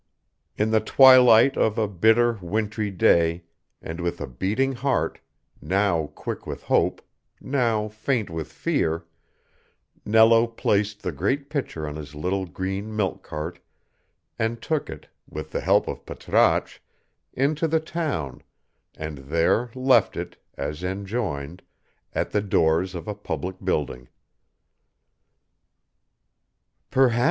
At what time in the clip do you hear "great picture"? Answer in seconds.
11.11-11.87